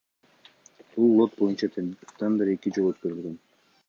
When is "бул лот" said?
0.95-1.37